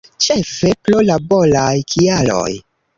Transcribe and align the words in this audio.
Ĉefe 0.27 0.71
pro 0.87 1.05
laboraj 1.11 1.71
kialoj. 1.95 2.51